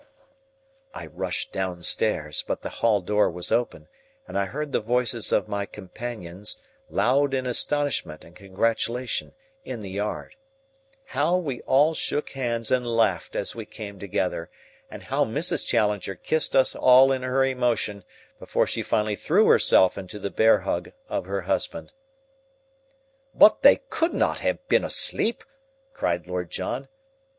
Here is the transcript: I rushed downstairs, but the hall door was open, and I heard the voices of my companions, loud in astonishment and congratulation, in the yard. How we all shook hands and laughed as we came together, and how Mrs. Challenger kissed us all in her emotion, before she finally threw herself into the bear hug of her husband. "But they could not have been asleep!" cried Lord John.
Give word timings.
I 0.95 1.05
rushed 1.05 1.51
downstairs, 1.51 2.41
but 2.47 2.61
the 2.61 2.71
hall 2.81 3.01
door 3.01 3.29
was 3.29 3.51
open, 3.51 3.87
and 4.27 4.35
I 4.35 4.45
heard 4.45 4.71
the 4.71 4.79
voices 4.79 5.31
of 5.31 5.47
my 5.47 5.67
companions, 5.67 6.57
loud 6.89 7.35
in 7.35 7.45
astonishment 7.45 8.23
and 8.23 8.35
congratulation, 8.35 9.33
in 9.63 9.83
the 9.83 9.91
yard. 9.91 10.33
How 11.05 11.37
we 11.37 11.61
all 11.67 11.93
shook 11.93 12.31
hands 12.31 12.71
and 12.71 12.87
laughed 12.87 13.35
as 13.35 13.53
we 13.55 13.67
came 13.67 13.99
together, 13.99 14.49
and 14.89 15.03
how 15.03 15.23
Mrs. 15.23 15.67
Challenger 15.67 16.15
kissed 16.15 16.55
us 16.55 16.75
all 16.75 17.11
in 17.11 17.21
her 17.21 17.45
emotion, 17.45 18.03
before 18.39 18.65
she 18.65 18.81
finally 18.81 19.15
threw 19.15 19.45
herself 19.45 19.99
into 19.99 20.17
the 20.17 20.31
bear 20.31 20.61
hug 20.61 20.91
of 21.09 21.25
her 21.27 21.41
husband. 21.41 21.93
"But 23.35 23.61
they 23.61 23.75
could 23.91 24.15
not 24.15 24.39
have 24.39 24.67
been 24.67 24.83
asleep!" 24.83 25.43
cried 25.93 26.25
Lord 26.25 26.49
John. 26.49 26.87